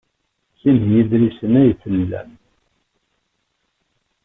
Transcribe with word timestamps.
Sin 0.59 0.77
n 0.85 0.87
yidlisen 0.95 1.53
ay 1.61 1.69
tlam? 1.81 2.31